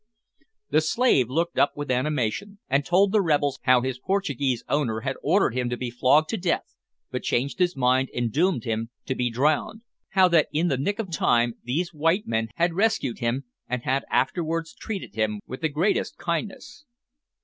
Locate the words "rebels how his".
3.21-3.99